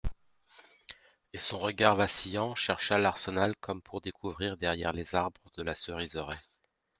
Et 1.31 1.37
son 1.37 1.59
regard 1.59 1.95
vacillant 1.95 2.55
chercha 2.55 2.97
l'Arsenal 2.97 3.55
comme 3.61 3.83
pour 3.83 4.01
découvrir 4.01 4.57
derrière 4.57 4.93
les 4.93 5.13
arbres 5.13 5.51
de 5.55 5.61
la 5.61 5.75
Cerisaie. 5.75 6.39